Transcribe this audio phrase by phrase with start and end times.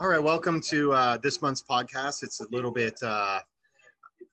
[0.00, 2.22] All right, welcome to uh, this month's podcast.
[2.22, 3.40] It's a little bit uh,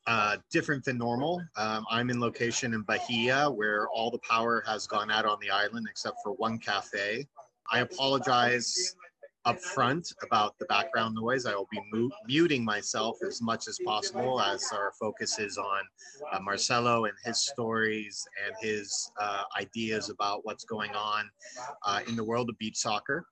[0.06, 1.42] uh, different than normal.
[1.58, 5.50] Um, I'm in location in Bahia where all the power has gone out on the
[5.50, 7.26] island except for one cafe.
[7.72, 8.96] I apologize
[9.46, 11.48] up front about the background noise.
[11.48, 15.82] I will be mu- muting myself as much as possible as our focus is on
[16.32, 21.28] uh, Marcelo and his stories and his uh, ideas about what's going on
[21.88, 23.26] uh, in the world of beach soccer.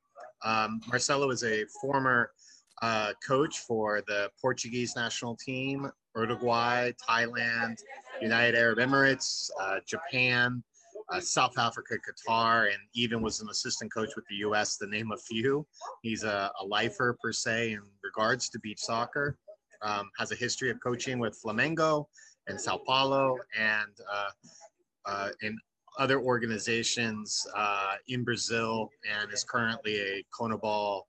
[0.43, 2.31] Um, Marcelo is a former
[2.81, 7.77] uh, coach for the Portuguese national team, Uruguay, Thailand,
[8.21, 10.63] United Arab Emirates, uh, Japan,
[11.11, 14.77] uh, South Africa, Qatar, and even was an assistant coach with the U.S.
[14.77, 15.65] To name a few,
[16.01, 19.37] he's a, a lifer per se in regards to beach soccer.
[19.81, 22.05] Um, has a history of coaching with Flamengo
[22.47, 24.29] and Sao Paulo, and uh,
[25.05, 25.57] uh, in
[25.97, 31.01] other organizations uh, in Brazil, and is currently a Conmebol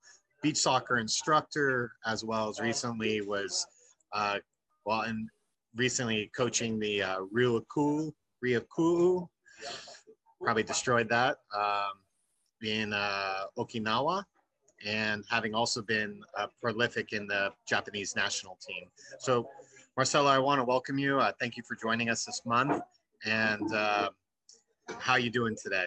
[0.43, 3.67] beach soccer instructor, as well as recently was
[4.13, 4.39] uh,
[4.85, 5.29] well, and
[5.77, 8.13] recently coaching the uh, Ryukyu
[8.45, 9.27] Ryukyu
[10.41, 11.93] probably destroyed that um,
[12.63, 14.25] in uh, Okinawa
[14.85, 18.89] and having also been uh, prolific in the Japanese national team.
[19.19, 19.49] So,
[19.97, 21.19] Marcelo, I want to welcome you.
[21.19, 22.83] Uh, thank you for joining us this month.
[23.25, 24.11] And uh,
[24.99, 25.87] how you doing today?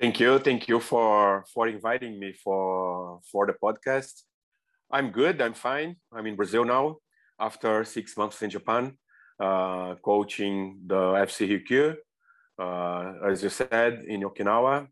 [0.00, 0.38] Thank you.
[0.38, 4.22] Thank you for for inviting me for for the podcast.
[4.90, 5.40] I'm good.
[5.40, 5.96] I'm fine.
[6.12, 6.96] I'm in Brazil now
[7.38, 8.98] after six months in Japan,
[9.38, 11.96] uh, coaching the FC Ryukyu
[12.60, 14.86] uh, as you said, in Okinawa.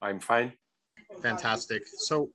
[0.00, 0.52] I'm fine.
[1.20, 1.82] Fantastic.
[1.86, 2.30] So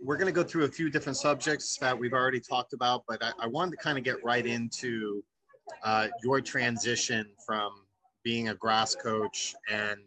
[0.00, 3.22] we're going to go through a few different subjects that we've already talked about, but
[3.22, 5.22] I, I wanted to kind of get right into
[5.82, 7.72] uh, your transition from
[8.22, 10.00] being a grass coach and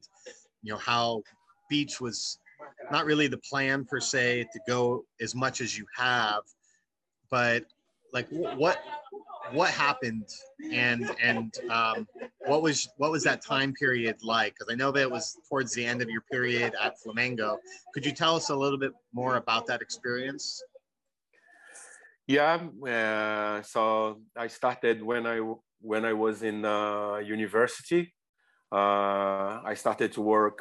[0.64, 1.22] you know how
[1.70, 2.40] beach was
[2.92, 6.44] not really the plan per se to go as much as you have,
[7.30, 7.64] but
[8.14, 8.80] like what
[9.52, 10.28] what happened
[10.72, 12.08] and and um,
[12.46, 14.56] what was what was that time period like?
[14.58, 17.58] Because i know that it was towards the end of your period at flamengo.
[17.94, 20.64] Could you tell us a little bit more about that experience?
[22.28, 25.40] Yeah uh, so i started when i
[25.82, 28.15] when i was in uh, university
[28.76, 30.58] Uh, i started to work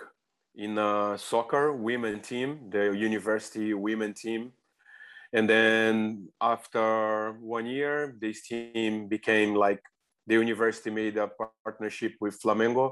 [0.55, 4.53] in a soccer women team the university women team.
[5.37, 9.83] And then after one year this team became like
[10.29, 11.29] the university made a
[11.65, 12.87] partnership with flamengo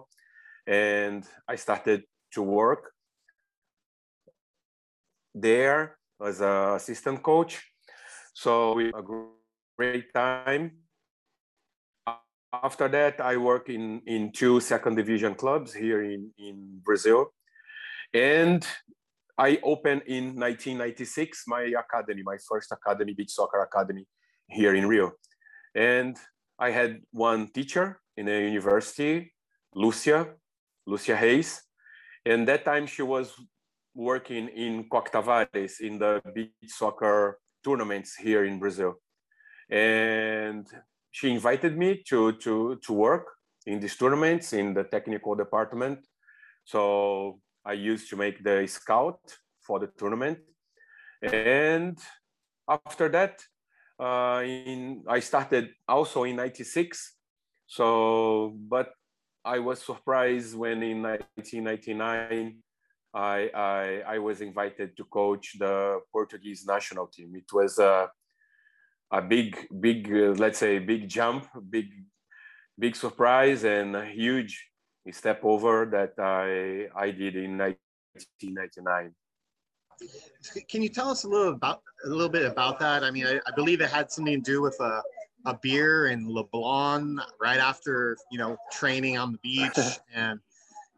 [0.66, 2.03] and i started
[2.34, 2.83] to work
[5.34, 7.62] there as an assistant coach.
[8.34, 9.04] So we had a
[9.77, 10.72] great time
[12.52, 17.32] after that i work in in two second division clubs here in in brazil
[18.14, 18.66] and
[19.38, 24.06] I opened in 1996 my academy, my first academy, beach soccer academy
[24.48, 25.12] here in Rio.
[25.74, 26.16] And
[26.58, 29.32] I had one teacher in a university,
[29.74, 30.28] Lucia,
[30.86, 31.62] Lucia Hayes.
[32.26, 33.32] And that time she was
[33.94, 39.00] working in Koch Tavares in the beach soccer tournaments here in Brazil.
[39.70, 40.66] And
[41.12, 43.26] she invited me to, to, to work
[43.66, 45.98] in these tournaments in the technical department.
[46.64, 49.20] So I used to make the scout
[49.60, 50.38] for the tournament.
[51.22, 51.96] And
[52.68, 53.42] after that,
[54.00, 57.14] uh, in, I started also in 96.
[57.66, 58.92] So, but
[59.44, 62.56] I was surprised when in 1999,
[63.14, 67.36] I, I, I was invited to coach the Portuguese national team.
[67.36, 68.08] It was a,
[69.12, 71.86] a big, big, uh, let's say, big jump, big,
[72.78, 74.68] big surprise, and a huge
[75.10, 79.14] step over that I, I did in 1999.
[80.68, 83.04] Can you tell us a little about a little bit about that?
[83.04, 85.02] I mean, I, I believe it had something to do with a,
[85.44, 89.78] a beer in Leblon right after you know training on the beach,
[90.14, 90.40] and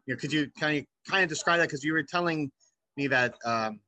[0.05, 2.49] you know, could you kind of kind of describe that because you were telling
[2.97, 3.79] me that um,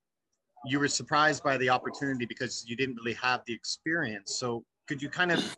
[0.65, 4.37] you were surprised by the opportunity because you didn't really have the experience.
[4.37, 5.55] So could you kind of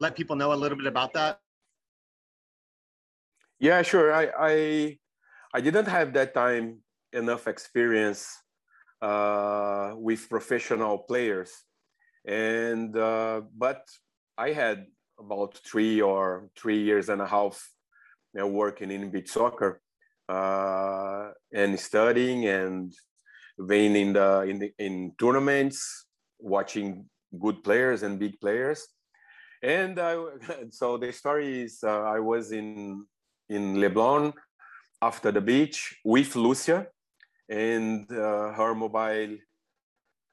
[0.00, 1.40] let people know a little bit about that?
[3.58, 4.12] Yeah, sure.
[4.12, 4.98] I I,
[5.54, 6.78] I didn't have that time
[7.12, 8.36] enough experience
[9.02, 11.50] uh, with professional players,
[12.24, 13.82] and uh, but
[14.36, 14.86] I had
[15.18, 17.58] about three or three years and a half
[18.34, 19.80] you know, working in beach soccer
[20.28, 22.92] uh, and studying and
[23.66, 26.06] being in the in the in tournaments,
[26.38, 27.06] watching
[27.38, 28.86] good players and big players.
[29.62, 30.16] And I,
[30.70, 33.06] so the story is, uh, I was in
[33.48, 34.32] in Leblon
[35.00, 36.86] after the beach with Lucia
[37.48, 39.38] and uh, her mobile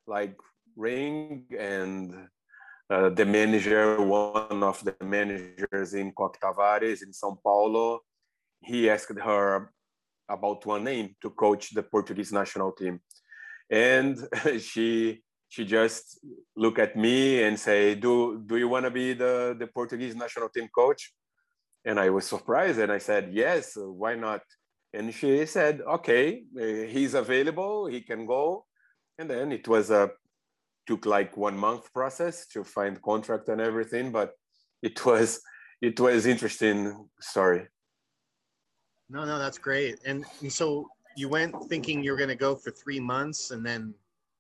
[0.08, 0.36] like
[0.76, 2.28] ring and
[2.90, 8.02] uh, the manager, one of the managers in Koch Tavares in São Paulo,
[8.62, 9.72] he asked her
[10.30, 13.00] about one name to coach the Portuguese national team.
[13.70, 14.18] And
[14.60, 16.20] she she just
[16.58, 20.50] looked at me and say, do, do you want to be the, the Portuguese national
[20.50, 21.14] team coach?
[21.86, 24.42] And I was surprised and I said, yes, why not?
[24.94, 28.66] And she said, okay, uh, he's available, he can go.
[29.18, 30.12] And then it was a,
[30.88, 34.34] took like one month process to find contract and everything, but
[34.82, 35.40] it was,
[35.82, 37.68] it was interesting story.
[39.10, 40.00] No, no, that's great.
[40.06, 43.66] And, and so you went thinking you were going to go for three months and
[43.66, 43.94] then,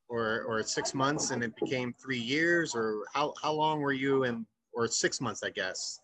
[0.09, 4.23] or, or six months and it became three years or how, how long were you
[4.23, 5.99] in, or six months, I guess.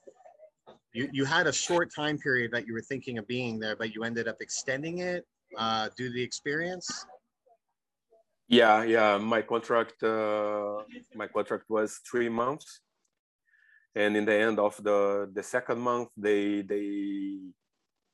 [0.93, 3.93] You, you had a short time period that you were thinking of being there, but
[3.93, 5.25] you ended up extending it
[5.57, 7.05] uh, due to the experience.
[8.47, 9.17] Yeah, yeah.
[9.17, 10.83] My contract, uh,
[11.15, 12.81] my contract was three months,
[13.95, 17.39] and in the end of the the second month, they they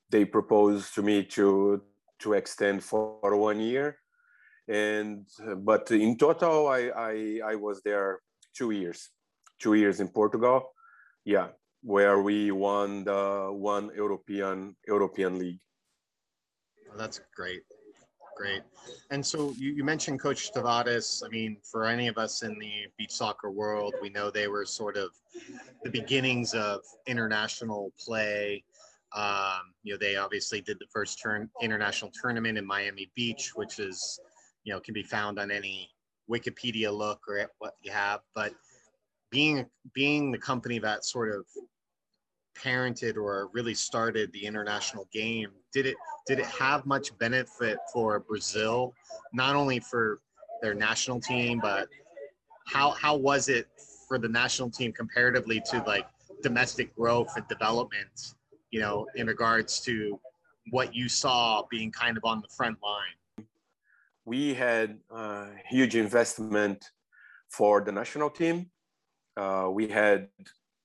[0.10, 1.82] they proposed to me to
[2.20, 3.98] to extend for one year.
[4.68, 5.26] And
[5.58, 8.20] but in total I, I i was there
[8.54, 9.10] two years
[9.60, 10.72] two years in portugal.
[11.24, 11.50] Yeah
[11.84, 15.60] where we won the one european european league.
[16.92, 17.62] Oh, that's great.
[18.36, 18.62] Great.
[19.10, 21.24] And so you, you mentioned Koch Tavares.
[21.26, 24.66] I mean for any of us in the beach soccer world we know they were
[24.66, 25.10] sort of
[25.84, 28.64] the beginnings of international play
[29.16, 33.80] um, you know, they obviously did the first turn international tournament in Miami Beach, which
[33.80, 34.20] is,
[34.64, 35.90] you know, can be found on any
[36.30, 38.22] Wikipedia look or what you have.
[38.36, 38.54] But
[39.32, 41.46] being being the company that sort of
[42.58, 45.96] parented or really started the international game, did it
[46.26, 48.94] did it have much benefit for Brazil,
[49.34, 50.20] not only for
[50.62, 51.88] their national team, but
[52.68, 53.68] how how was it
[54.08, 56.08] for the national team comparatively to like
[56.42, 58.36] domestic growth and development
[58.72, 60.20] you know, in regards to
[60.72, 63.46] what you saw being kind of on the front line?
[64.26, 66.86] We had a huge investment
[67.50, 68.70] for the national team.
[69.38, 70.28] Uh, we had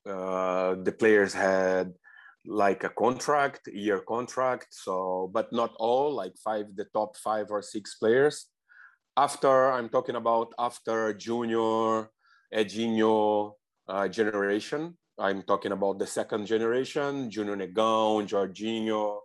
[0.05, 1.93] uh, the players had
[2.45, 4.67] like a contract, year contract.
[4.71, 8.47] So, but not all, like five, the top five or six players.
[9.15, 12.09] After I'm talking about after junior,
[12.53, 13.53] Edinho
[13.87, 19.19] uh, generation, I'm talking about the second generation, Junior Negão, Jorginho,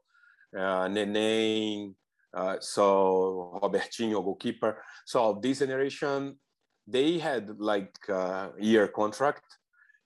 [0.56, 1.94] uh, Neném,
[2.34, 4.82] uh, so Robertinho, goalkeeper.
[5.06, 6.38] So this generation,
[6.86, 9.44] they had like a year contract,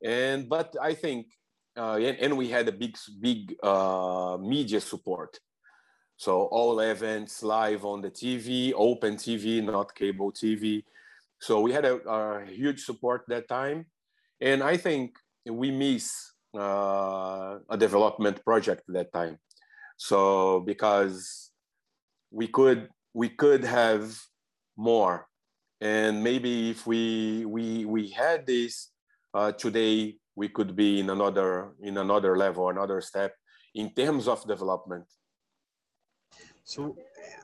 [0.05, 1.26] and but I think,
[1.76, 5.38] uh, and, and, we had a big, big uh, media support.
[6.17, 10.84] So all events live on the TV, open TV, not cable TV.
[11.40, 13.87] So we had a, a huge support that time,
[14.40, 15.17] and I think
[15.47, 19.39] we miss uh, a development project that time.
[19.97, 21.50] So because
[22.31, 24.19] we could we could have
[24.77, 25.27] more,
[25.81, 28.91] and maybe if we we we had this
[29.35, 33.35] uh, today, we could be in another in another level, another step
[33.75, 35.05] in terms of development.
[36.65, 36.97] So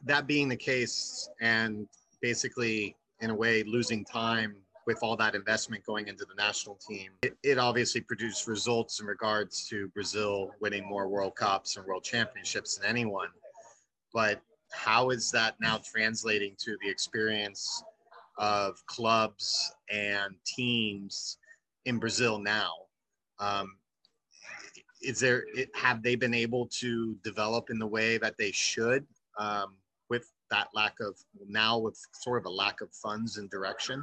[0.04, 1.88] that being the case, and
[2.20, 4.56] basically in a way losing time
[4.88, 7.10] with all that investment going into the national team.
[7.22, 12.04] It, it, obviously produced results in regards to Brazil winning more World Cups and World
[12.04, 13.28] Championships than anyone.
[14.14, 14.40] But
[14.72, 17.84] how is that now translating to the experience
[18.38, 21.36] of clubs and teams
[21.84, 22.72] in Brazil now?
[23.38, 23.76] Um,
[25.02, 29.06] is there have they been able to develop in the way that they should
[29.38, 29.74] um,
[30.08, 31.14] with that lack of
[31.46, 34.02] now with sort of a lack of funds and direction?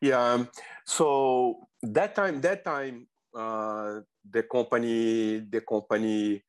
[0.00, 0.32] Yeah.
[0.32, 0.48] Um,
[0.86, 6.42] so that time, that time, uh, the company, the company,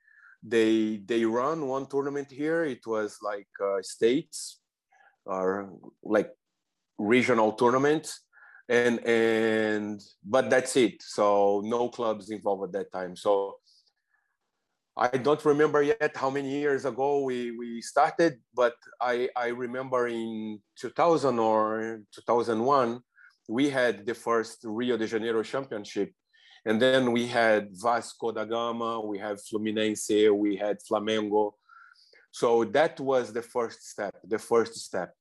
[0.43, 2.63] they they run one tournament here.
[2.65, 4.59] It was like uh, states
[5.25, 5.73] or
[6.03, 6.31] like
[6.97, 8.21] regional tournaments,
[8.69, 11.01] and and but that's it.
[11.01, 13.15] So no clubs involved at that time.
[13.15, 13.55] So
[14.97, 20.07] I don't remember yet how many years ago we, we started, but I, I remember
[20.07, 23.01] in 2000 or 2001,
[23.47, 26.11] we had the first Rio de Janeiro championship.
[26.65, 31.51] And then we had Vasco da Gama, we had Fluminense, we had Flamengo.
[32.31, 35.13] So that was the first step, the first step.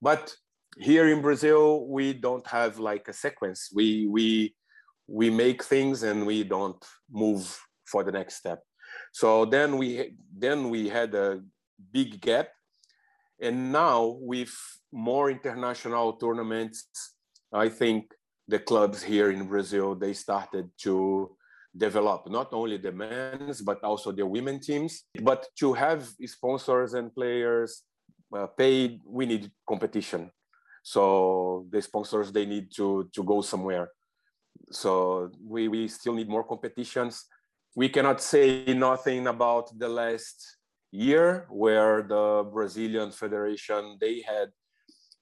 [0.00, 0.34] But
[0.78, 3.70] here in Brazil, we don't have like a sequence.
[3.74, 4.54] We, we,
[5.08, 8.62] we make things and we don't move for the next step.
[9.12, 11.42] So then we, then we had a
[11.92, 12.48] big gap.
[13.40, 14.54] And now with
[14.92, 16.86] more international tournaments,
[17.52, 18.12] I think
[18.48, 21.36] the clubs here in Brazil they started to
[21.76, 25.04] develop not only the men's but also the women teams.
[25.22, 27.82] But to have sponsors and players
[28.36, 30.30] uh, paid, we need competition.
[30.82, 33.90] So the sponsors they need to to go somewhere.
[34.70, 37.26] So we we still need more competitions.
[37.76, 40.56] We cannot say nothing about the last
[40.90, 44.50] year where the Brazilian Federation they had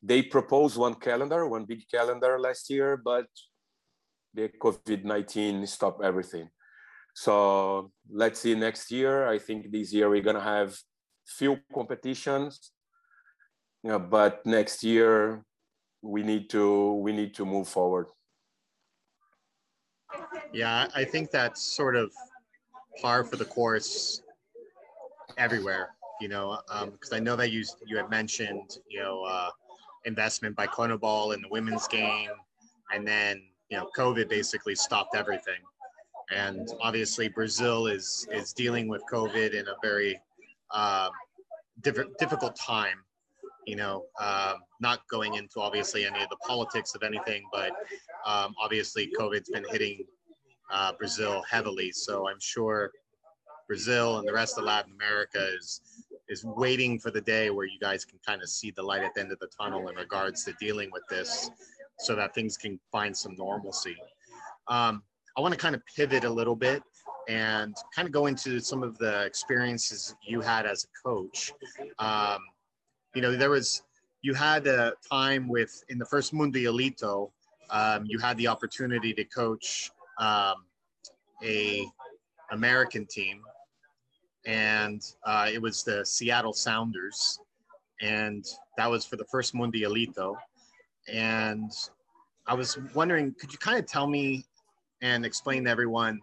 [0.03, 3.27] they proposed one calendar, one big calendar last year, but
[4.35, 6.49] the COVID-19 stopped everything.
[7.15, 9.27] So let's see next year.
[9.27, 10.79] I think this year we're gonna have
[11.27, 12.71] few competitions,
[13.83, 15.45] but next year
[16.03, 18.07] we need to we need to move forward.
[20.53, 22.13] Yeah, I think that's sort of
[23.03, 24.23] par for the course
[25.37, 25.91] everywhere.
[26.21, 29.51] You know, because um, I know that you you had mentioned you know uh,
[30.05, 32.31] investment by Conmebol in the women's game,
[32.93, 35.61] and then you know COVID basically stopped everything.
[36.31, 40.21] And obviously Brazil is is dealing with COVID in a very
[40.71, 41.09] uh,
[41.83, 42.99] diff- difficult time.
[43.67, 47.73] You know, uh, not going into obviously any of the politics of anything, but
[48.27, 50.05] um, obviously COVID's been hitting
[50.71, 51.93] uh, Brazil heavily.
[51.93, 52.93] So I'm sure
[53.67, 57.79] Brazil and the rest of Latin America is is waiting for the day where you
[57.79, 60.45] guys can kind of see the light at the end of the tunnel in regards
[60.45, 61.51] to dealing with this
[61.99, 63.97] so that things can find some normalcy.
[64.69, 65.03] Um,
[65.37, 66.83] I want to kind of pivot a little bit
[67.29, 71.53] and kind of go into some of the experiences you had as a coach.
[71.99, 72.39] Um,
[73.15, 73.83] you know, there was,
[74.23, 77.31] you had a time with, in the first Mundialito,
[77.71, 80.65] um, you had the opportunity to coach um,
[81.43, 81.87] a
[82.51, 83.43] American team
[84.47, 87.39] and uh, it was the Seattle Sounders,
[88.01, 88.45] and
[88.77, 90.35] that was for the first Mundialito.
[91.13, 91.71] And
[92.47, 94.47] I was wondering, could you kind of tell me
[95.03, 96.21] and explain to everyone,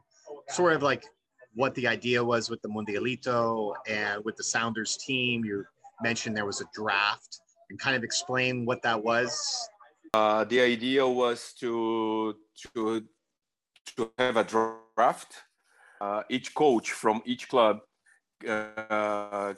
[0.49, 1.05] sort of like
[1.53, 5.43] what the idea was with the Mundialito and with the Sounders team?
[5.45, 5.65] You
[6.01, 9.69] mentioned there was a draft, and kind of explain what that was.
[10.13, 12.35] Uh, the idea was to
[12.73, 13.03] to
[13.97, 15.35] to have a draft.
[16.01, 17.79] Uh, each coach from each club
[18.47, 19.53] uh,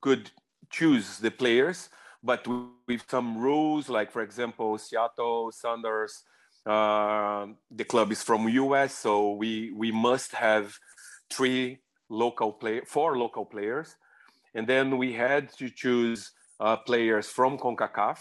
[0.00, 0.30] could
[0.70, 1.88] choose the players,
[2.22, 2.46] but
[2.88, 6.24] with some rules, like for example, Seattle Sounders,
[6.66, 10.74] uh, the club is from US, so we we must have
[11.30, 13.96] three local play, four local players,
[14.54, 18.18] and then we had to choose uh, players from Concacaf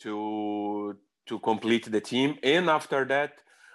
[0.00, 3.32] to to complete the team, and after that,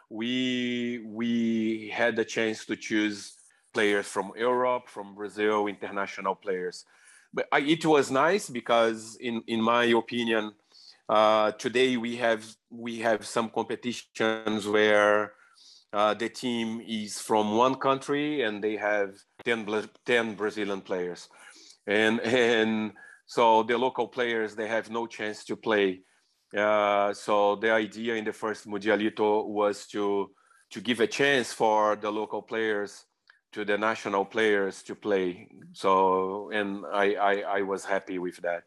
[0.10, 3.34] we we had the chance to choose
[3.76, 6.86] players from Europe, from Brazil, international players.
[7.34, 10.54] But I, it was nice because, in, in my opinion,
[11.10, 15.34] uh, today we have we have some competitions where
[15.94, 19.10] uh, the team is from one country and they have
[19.44, 21.28] 10, 10 Brazilian players,
[21.86, 22.94] and and
[23.26, 26.00] so the local players they have no chance to play.
[26.56, 30.32] Uh, so the idea in the first Mundialito was to
[30.72, 33.06] to give a chance for the local players
[33.56, 35.48] to the national players to play.
[35.72, 38.64] So, and I, I, I was happy with that.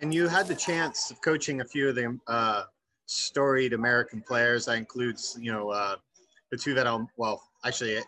[0.00, 2.62] And you had the chance of coaching a few of the uh,
[3.04, 4.64] storied American players.
[4.64, 5.96] That includes, you know, uh,
[6.50, 7.98] the two that I'm, well, actually,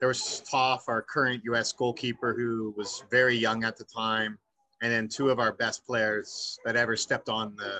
[0.00, 1.72] there was Toth, our current U.S.
[1.72, 4.38] goalkeeper, who was very young at the time,
[4.82, 7.78] and then two of our best players that ever stepped on the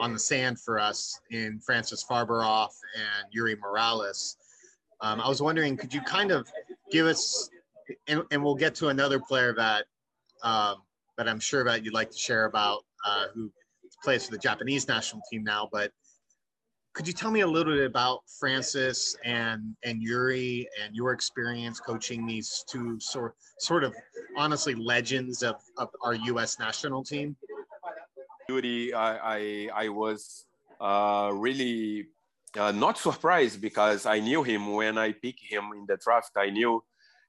[0.00, 4.36] on the sand for us in Francis Farberoff and Yuri Morales.
[5.00, 6.48] Um, I was wondering, could you kind of
[6.90, 7.50] give us,
[8.06, 9.84] and, and we'll get to another player that
[10.42, 10.76] um,
[11.16, 13.50] that I'm sure that you'd like to share about, uh, who
[14.02, 15.68] plays for the Japanese national team now.
[15.70, 15.92] But
[16.94, 21.80] could you tell me a little bit about Francis and and Yuri and your experience
[21.80, 23.94] coaching these two sort sort of
[24.36, 26.58] honestly legends of, of our U.S.
[26.58, 27.36] national team?
[28.48, 30.46] Yuri, I I, I was
[30.80, 32.06] uh, really
[32.56, 36.30] uh, not surprised because I knew him when I picked him in the draft.
[36.36, 36.82] I knew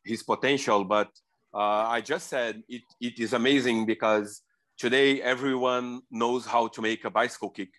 [0.04, 1.10] his potential, but
[1.54, 4.42] uh, I just said it, it is amazing because
[4.78, 7.70] today everyone knows how to make a bicycle kick.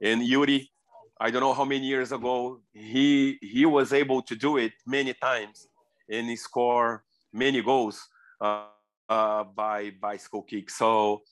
[0.00, 0.70] And Yuri,
[1.20, 5.14] I don't know how many years ago, he, he was able to do it many
[5.14, 5.68] times
[6.10, 7.00] and he scored
[7.32, 8.06] many goals
[8.40, 8.66] uh,
[9.08, 10.68] uh by bicycle kick.
[10.68, 11.22] So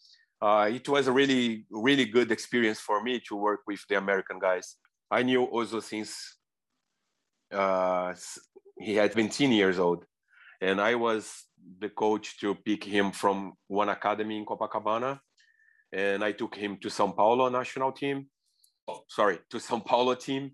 [0.41, 4.39] uh, it was a really, really good experience for me to work with the American
[4.39, 4.77] guys.
[5.11, 6.37] I knew Ozu since
[7.53, 8.15] uh,
[8.79, 10.05] he had 17 years old.
[10.61, 11.47] And I was
[11.79, 15.21] the coach to pick him from one academy in Copacabana.
[15.93, 18.27] and I took him to São Paulo national team.
[18.87, 20.53] Oh, sorry, to São Paulo team,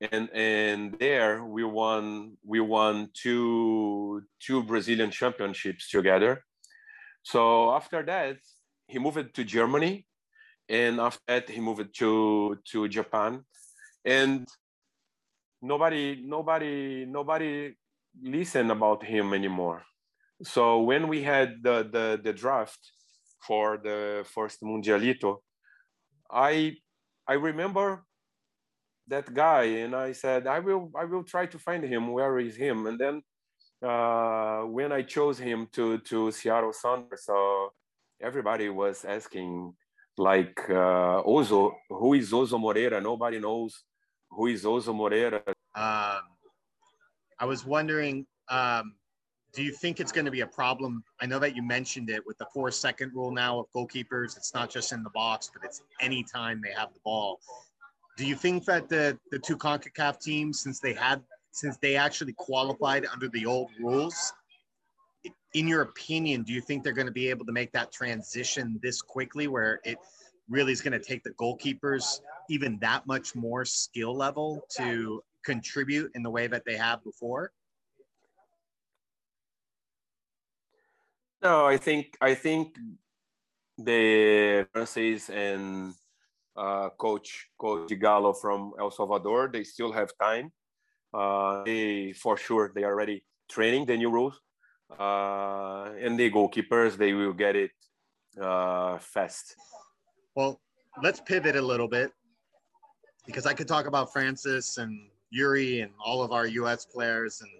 [0.00, 6.44] and and there we won we won two two Brazilian championships together.
[7.22, 8.38] So after that,
[8.86, 10.06] he moved to Germany,
[10.68, 13.44] and after that he moved to to Japan,
[14.04, 14.46] and
[15.60, 17.74] nobody nobody nobody
[18.22, 19.82] listened about him anymore.
[20.42, 22.78] So when we had the the, the draft
[23.46, 25.38] for the first Mundialito,
[26.30, 26.76] I
[27.26, 28.04] I remember
[29.08, 32.12] that guy and I said I will I will try to find him.
[32.12, 32.86] Where is him?
[32.86, 33.22] And then
[33.82, 37.72] uh, when I chose him to to Seattle Sounders, so
[38.20, 39.74] everybody was asking
[40.18, 43.00] like uh, Ozu, who is Ozu Moreira?
[43.00, 43.82] Nobody knows
[44.38, 45.42] Ozu Moreira.
[45.74, 46.22] Um,
[47.38, 48.94] I was wondering, um,
[49.52, 51.04] do you think it's going to be a problem?
[51.20, 54.36] I know that you mentioned it with the four second rule now of goalkeepers.
[54.36, 57.40] It's not just in the box, but it's anytime they have the ball.
[58.16, 62.32] Do you think that the the two CONCACAF teams, since they had since they actually
[62.32, 64.32] qualified under the old rules,
[65.54, 68.78] in your opinion, do you think they're going to be able to make that transition
[68.82, 69.98] this quickly where it
[70.48, 76.10] really is going to take the goalkeepers even that much more skill level to contribute
[76.14, 77.52] in the way that they have before?
[81.42, 82.76] No, I think I think
[83.76, 85.92] the Francis and
[86.56, 90.52] uh, coach Coach Gallo from El Salvador they still have time.
[91.12, 94.40] Uh, they for sure they are already training the new rules,
[94.98, 97.72] uh, and the goalkeepers they will get it
[98.40, 99.56] uh, fast.
[100.34, 100.60] Well,
[101.02, 102.12] let's pivot a little bit
[103.26, 106.86] because I could talk about Francis and Yuri and all of our U.S.
[106.86, 107.50] players and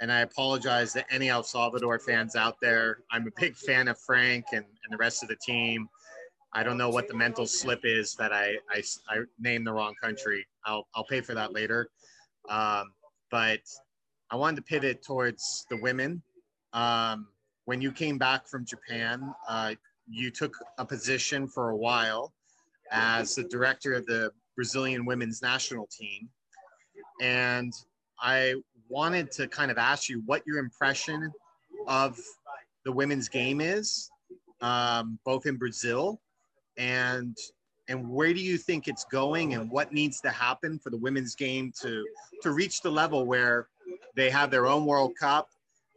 [0.00, 2.98] and I apologize to any El Salvador fans out there.
[3.12, 5.88] I'm a big fan of Frank and, and the rest of the team.
[6.52, 9.94] I don't know what the mental slip is that I, I, I named the wrong
[10.02, 10.46] country.
[10.66, 11.88] I'll, I'll pay for that later.
[12.48, 12.92] Um,
[13.30, 13.60] but
[14.30, 16.22] I wanted to pivot towards the women.
[16.72, 17.28] Um,
[17.64, 19.74] when you came back from Japan, uh,
[20.08, 22.32] you took a position for a while
[22.90, 26.28] as the director of the Brazilian women's national team.
[27.20, 27.72] And
[28.20, 28.54] I
[28.88, 31.32] wanted to kind of ask you what your impression
[31.86, 32.18] of
[32.84, 34.10] the women's game is,
[34.60, 36.20] um, both in Brazil
[36.76, 37.36] and
[37.88, 41.34] and where do you think it's going and what needs to happen for the women's
[41.34, 42.04] game to
[42.42, 43.68] to reach the level where
[44.16, 45.48] they have their own World Cup.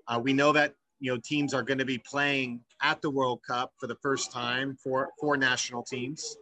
[0.08, 3.42] Uh, we know that you know teams are going to be playing at the World
[3.48, 6.38] Cup for the first time for for national teams.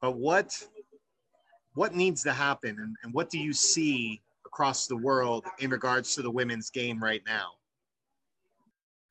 [0.00, 0.56] But what
[1.74, 6.14] what needs to happen and, and what do you see across the world in regards
[6.14, 7.52] to the women's game right now?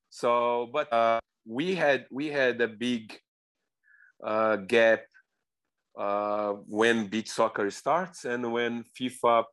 [0.10, 3.20] So, but uh, we had we had a big
[4.24, 5.04] uh, gap
[5.98, 9.46] uh, when beach soccer starts and when FIFA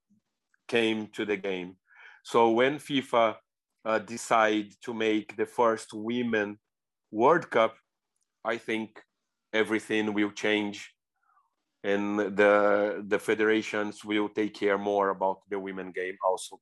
[0.68, 1.77] came to the game.
[2.22, 3.37] So when FIFA
[3.84, 6.58] uh, decide to make the first women
[7.10, 7.76] World Cup,
[8.44, 9.00] I think
[9.52, 10.94] everything will change
[11.84, 16.58] and the the federations will take care more about the women game also.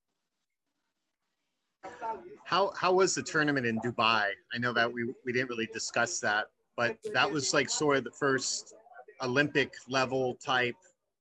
[2.45, 4.31] How how was the tournament in Dubai?
[4.53, 8.05] I know that we, we didn't really discuss that, but that was like sort of
[8.05, 8.75] the first
[9.23, 10.75] Olympic level type,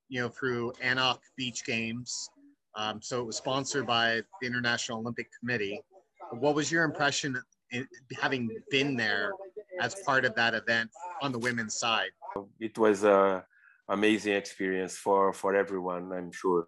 [0.09, 2.29] you know, through ANOC Beach Games.
[2.75, 5.79] Um, so it was sponsored by the International Olympic Committee.
[6.31, 7.41] What was your impression
[7.71, 7.87] in,
[8.19, 9.31] having been there
[9.79, 10.89] as part of that event
[11.21, 12.11] on the women's side?
[12.59, 13.45] It was a
[13.89, 16.67] amazing experience for for everyone i'm sure.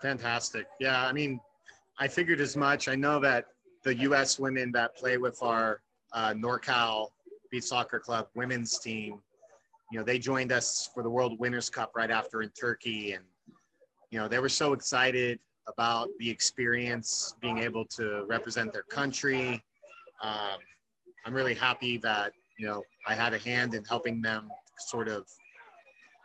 [0.00, 0.66] Fantastic.
[0.80, 1.40] Yeah i mean
[1.98, 2.88] i figured as much.
[2.88, 3.46] I know that
[3.84, 7.08] the us women that play with our uh, norcal
[7.50, 9.20] beach soccer club women's team
[9.92, 13.24] you know they joined us for the world winners cup right after in turkey and
[14.10, 15.38] you know they were so excited
[15.68, 19.62] about the experience being able to represent their country
[20.22, 20.58] um,
[21.24, 25.26] i'm really happy that you know, I had a hand in helping them sort of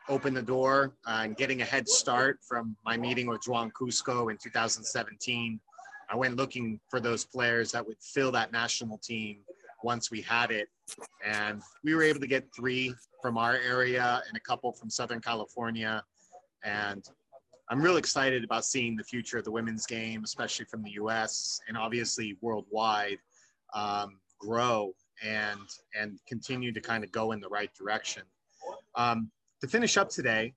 [0.09, 4.31] open the door uh, and getting a head start from my meeting with Juan Cusco
[4.31, 5.59] in 2017.
[6.09, 9.39] I went looking for those players that would fill that national team
[9.83, 10.67] once we had it.
[11.25, 15.21] And we were able to get three from our area and a couple from Southern
[15.21, 16.03] California.
[16.63, 17.07] And
[17.71, 21.61] I'm real excited about seeing the future of the women's game, especially from the US
[21.69, 23.17] and obviously worldwide,
[23.73, 24.91] um, grow
[25.23, 28.23] and and continue to kind of go in the right direction.
[28.95, 29.31] Um,
[29.61, 30.53] to finish up today,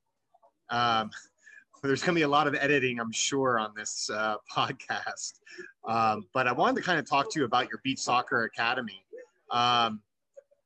[0.69, 1.09] um,
[1.83, 5.39] there's going to be a lot of editing, I'm sure, on this uh, podcast.
[5.87, 9.05] Um, but I wanted to kind of talk to you about your beach soccer academy.
[9.51, 10.01] Um,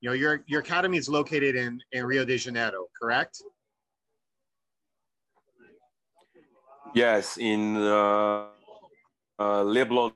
[0.01, 3.43] you know, your your academy is located in in Rio de Janeiro, correct?
[6.93, 8.47] Yes, in uh,
[9.38, 10.13] uh, Leblon.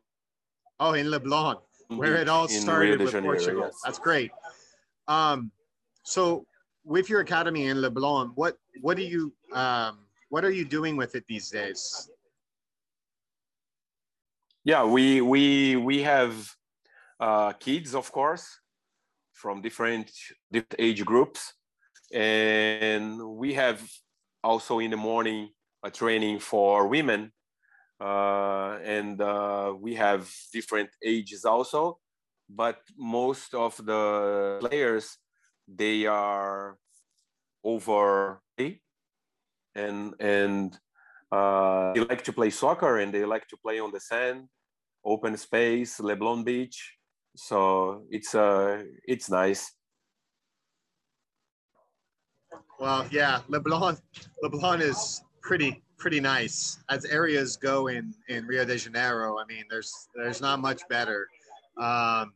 [0.80, 1.58] Oh, in Leblon,
[1.88, 3.64] where it all started with Janeiro, Portugal.
[3.66, 3.82] Yes.
[3.84, 4.32] That's great.
[5.08, 5.52] Um,
[6.04, 6.46] so,
[6.84, 11.16] with your academy in Leblon, what what do you um, what are you doing with
[11.16, 12.10] it these days?
[14.64, 16.34] Yeah, we we we have
[17.20, 18.60] uh, kids, of course,
[19.34, 20.12] from different
[20.52, 21.54] different age groups,
[22.12, 23.82] and we have
[24.44, 25.50] also in the morning
[25.84, 27.32] a training for women,
[28.00, 32.00] uh, and uh, we have different ages also.
[32.50, 35.18] But most of the players
[35.68, 36.78] they are
[37.64, 38.82] over eight
[39.76, 40.78] and and
[41.32, 44.48] uh, they like to play soccer and they like to play on the sand,
[45.04, 46.98] open space, Leblon Beach.
[47.36, 49.72] So it's uh it's nice.
[52.80, 54.00] Well, yeah, Leblon
[54.44, 59.38] Leblon is pretty pretty nice as areas go in in Rio de Janeiro.
[59.38, 61.28] I mean, there's there's not much better.
[61.78, 62.34] Um,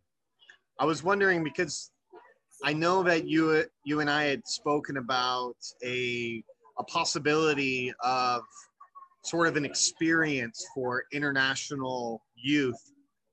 [0.80, 1.92] I was wondering because
[2.64, 6.44] I know that you you and I had spoken about a
[6.78, 8.42] a possibility of
[9.24, 12.80] sort of an experience for international youth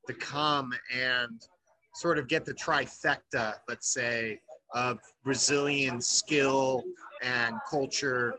[0.06, 1.40] to come and
[1.94, 4.40] sort of get the trifecta, let's say,
[4.74, 6.82] of Brazilian skill
[7.22, 8.34] and culture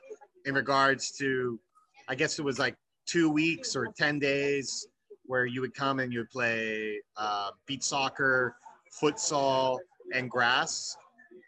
[0.46, 1.60] in regards to,
[2.08, 4.88] I guess it was like two weeks or 10 days
[5.26, 8.56] where you would come and you would play uh, beach soccer,
[9.02, 9.80] futsal,
[10.14, 10.96] and grass.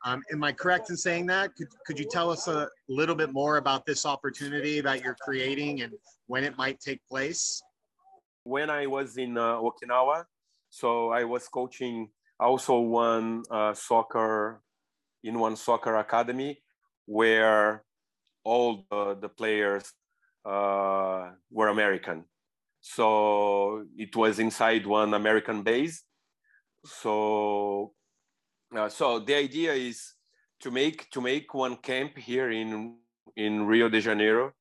[0.05, 1.55] Um, am I correct in saying that?
[1.55, 5.81] Could, could you tell us a little bit more about this opportunity that you're creating
[5.81, 5.93] and
[6.27, 7.61] when it might take place?
[8.43, 10.25] When I was in uh, Okinawa,
[10.69, 14.61] so I was coaching also one uh, soccer
[15.23, 16.61] in one soccer academy
[17.05, 17.83] where
[18.47, 19.85] all the, the players
[20.45, 22.23] uh, were American.
[22.79, 26.03] So it was inside one American base.
[26.85, 27.93] So
[28.75, 30.13] uh, so the idea is
[30.61, 32.97] to make to make one camp here in
[33.35, 34.53] in Rio de Janeiro,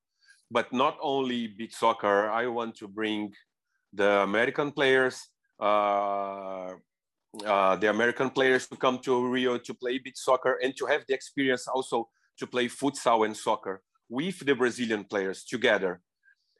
[0.51, 2.29] but not only beach soccer.
[2.29, 3.33] I want to bring
[3.93, 5.15] the American players,
[5.59, 6.73] uh,
[7.45, 11.03] uh, the American players to come to Rio to play beach soccer and to have
[11.07, 16.01] the experience also to play futsal and soccer with the Brazilian players together,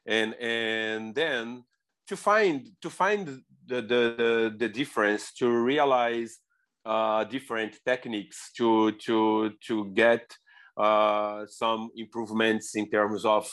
[0.06, 1.64] and and then
[2.08, 6.40] to find to find the the, the, difference to realize
[6.86, 10.36] uh, different techniques to to to get
[10.78, 13.50] uh, some improvements in terms of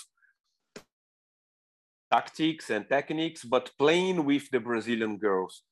[2.13, 5.63] tactics and techniques, but playing with the Brazilian girls.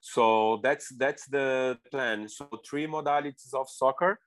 [0.00, 2.28] So that's that's the plan.
[2.28, 4.18] So three modalities of soccer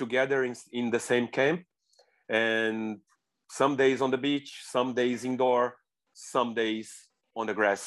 [0.00, 1.60] together in, in the same camp,
[2.28, 2.98] and
[3.60, 5.76] some days on the beach, some days indoor,
[6.14, 6.88] some days
[7.36, 7.84] on the grass.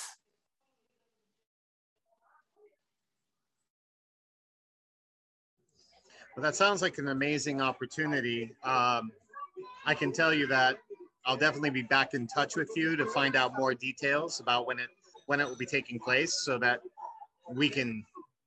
[6.36, 8.41] Well, that sounds like an amazing opportunity.
[8.63, 9.12] Um,
[9.86, 10.78] I can tell you that
[11.26, 14.80] I'll definitely be back in touch with you to find out more details about when
[14.80, 14.89] it
[15.28, 16.82] when it will be taking place, so that
[17.49, 18.04] we can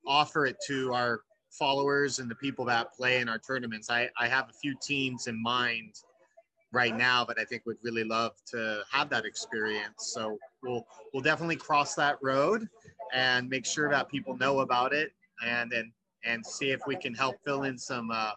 [0.07, 1.21] offer it to our
[1.59, 3.91] followers and the people that play in our tournaments.
[3.91, 5.95] I, I have a few teams in mind
[6.73, 10.13] right now that I think would really love to have that experience.
[10.15, 12.69] So we'll we'll definitely cross that road
[13.15, 15.13] and make sure that people know about it
[15.45, 15.93] and and
[16.25, 18.33] and see if we can help fill in some uh,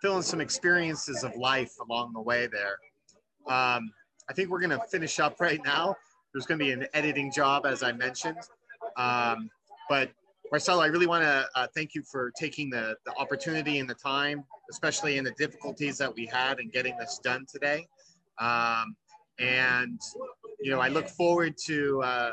[0.00, 2.76] fill in some experiences of life along the way there.
[3.46, 3.90] Um,
[4.28, 5.96] I think we're to finish up right now.
[6.32, 8.38] There's to be an editing job, as I mentioned.
[8.96, 9.50] Um,
[9.88, 10.10] but
[10.50, 13.94] Marcelo, I really want to uh, thank you for taking the, the opportunity and the
[13.94, 17.86] time, especially in the difficulties that we had in getting this done today.
[18.40, 18.96] Um,
[19.38, 20.00] and,
[20.60, 22.30] you know, I look forward to uh,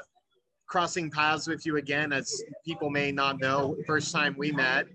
[0.65, 2.11] crossing paths with you again.
[2.11, 4.87] As people may not know, first time we met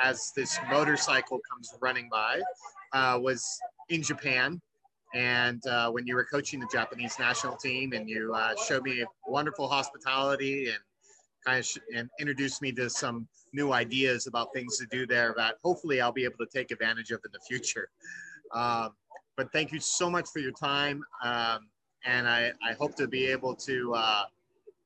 [0.00, 2.40] as this motorcycle comes running by
[2.92, 3.44] uh, was
[3.88, 4.60] in Japan.
[5.12, 9.04] And uh, when you were coaching the Japanese national team, and you uh, showed me
[9.26, 10.78] wonderful hospitality and
[11.44, 15.56] kind of and introduced me to some new ideas about things to do there that
[15.64, 17.88] hopefully I'll be able to take advantage of in the future.
[18.52, 18.90] Um,
[19.36, 21.02] but thank you so much for your time.
[21.22, 21.68] Um,
[22.04, 24.24] and I, I hope to be able to uh,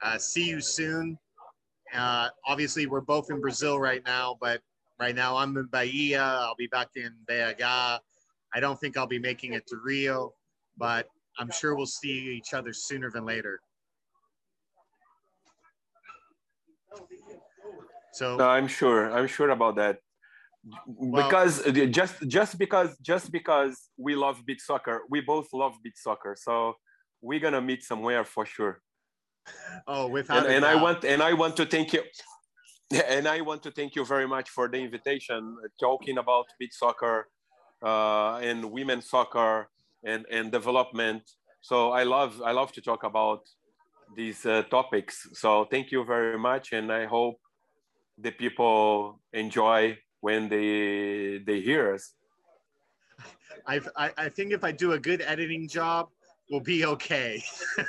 [0.02, 1.18] uh, see you soon.
[1.94, 4.60] Uh, obviously, we're both in Brazil right now, but
[4.98, 6.22] right now I'm in Bahia.
[6.22, 7.62] I'll be back in BH.
[8.56, 10.32] I don't think I'll be making it to Rio,
[10.76, 13.60] but I'm sure we'll see each other sooner than later.
[18.14, 19.10] So No, I'm sure.
[19.10, 19.98] I'm sure about that.
[20.86, 25.74] Well- because uh, just just because just because we love beach soccer, we both love
[25.82, 26.36] beach soccer.
[26.38, 26.74] So
[27.20, 28.80] we're gonna meet somewhere for sure.
[29.88, 32.02] oh, without And, and I want and I want to thank you.
[33.16, 36.74] And I want to thank you very much for the invitation, uh, talking about beach
[36.74, 37.26] soccer
[37.82, 39.68] uh, and women's soccer
[40.04, 41.22] and, and development.
[41.60, 43.40] So I love I love to talk about
[44.14, 45.14] these uh, topics.
[45.32, 47.38] So thank you very much, and I hope
[48.18, 52.14] the people enjoy when they they hear us.
[53.66, 56.08] I've, I, I think if I do a good editing job,
[56.50, 57.42] we'll be okay.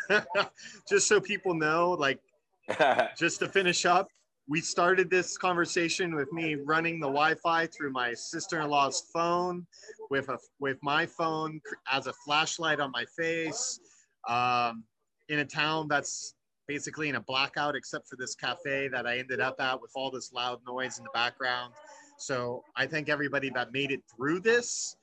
[0.89, 2.19] Just so people know, like,
[3.17, 4.07] just to finish up,
[4.47, 9.65] we started this conversation with me running the Wi-Fi through my sister-in-law's phone,
[10.09, 11.59] with a with my phone
[11.91, 13.79] as a flashlight on my face,
[14.27, 14.83] um,
[15.29, 16.35] in a town that's
[16.67, 20.11] basically in a blackout, except for this cafe that I ended up at with all
[20.11, 21.73] this loud noise in the background.
[22.17, 24.95] So I thank everybody that made it through this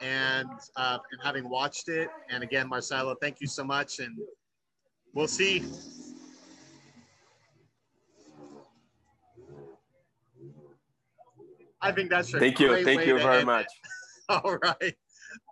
[0.00, 2.08] and uh, and having watched it.
[2.30, 4.16] And again, Marcelo, thank you so much, and
[5.14, 5.64] we'll see.
[11.82, 13.66] I think that's thank you, thank you very much.
[13.66, 13.70] it.
[14.44, 14.94] All right,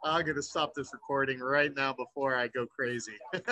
[0.05, 3.19] I'm gonna stop this recording right now before I go crazy.